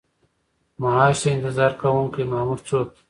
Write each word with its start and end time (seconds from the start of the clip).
معاش 0.81 1.17
ته 1.21 1.27
انتظار 1.35 1.71
کوونکی 1.81 2.23
مامور 2.31 2.59
څوک 2.69 2.87
دی؟ 2.93 2.99